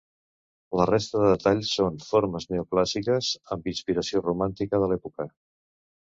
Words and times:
La 0.79 0.85
resta 0.89 1.19
de 1.23 1.27
detalls 1.31 1.73
són 1.79 1.99
formes 2.05 2.47
neoclàssiques 2.53 3.29
amb 3.57 3.69
inspiració 3.73 4.23
romàntica 4.29 4.81
de 4.85 4.89
l'època. 4.93 5.29